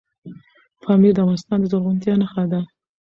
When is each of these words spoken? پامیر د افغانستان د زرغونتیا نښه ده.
پامیر 0.83 1.11
د 1.15 1.17
افغانستان 1.23 1.57
د 1.61 1.65
زرغونتیا 1.71 2.13
نښه 2.21 2.43
ده. 2.51 2.61